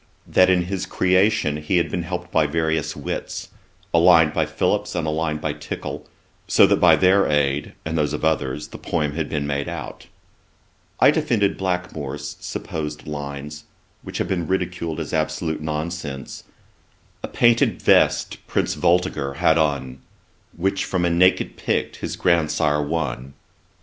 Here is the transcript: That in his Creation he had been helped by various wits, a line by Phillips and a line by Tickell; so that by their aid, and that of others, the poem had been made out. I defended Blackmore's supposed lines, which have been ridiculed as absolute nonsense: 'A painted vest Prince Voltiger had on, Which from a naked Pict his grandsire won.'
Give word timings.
That 0.25 0.49
in 0.49 0.63
his 0.63 0.87
Creation 0.87 1.57
he 1.57 1.77
had 1.77 1.91
been 1.91 2.01
helped 2.01 2.31
by 2.31 2.47
various 2.47 2.95
wits, 2.95 3.49
a 3.93 3.99
line 3.99 4.31
by 4.31 4.47
Phillips 4.47 4.95
and 4.95 5.05
a 5.05 5.11
line 5.11 5.37
by 5.37 5.53
Tickell; 5.53 6.07
so 6.47 6.65
that 6.65 6.77
by 6.79 6.95
their 6.95 7.27
aid, 7.27 7.73
and 7.85 7.95
that 7.99 8.11
of 8.11 8.25
others, 8.25 8.69
the 8.69 8.79
poem 8.79 9.11
had 9.13 9.29
been 9.29 9.45
made 9.45 9.69
out. 9.69 10.07
I 10.99 11.11
defended 11.11 11.55
Blackmore's 11.55 12.35
supposed 12.39 13.05
lines, 13.05 13.65
which 14.01 14.17
have 14.17 14.27
been 14.27 14.47
ridiculed 14.47 14.99
as 14.99 15.13
absolute 15.13 15.61
nonsense: 15.61 16.45
'A 17.21 17.27
painted 17.27 17.79
vest 17.79 18.37
Prince 18.47 18.73
Voltiger 18.73 19.35
had 19.35 19.59
on, 19.59 19.99
Which 20.57 20.83
from 20.83 21.05
a 21.05 21.11
naked 21.11 21.57
Pict 21.57 21.97
his 21.97 22.15
grandsire 22.15 22.81
won.' 22.81 23.35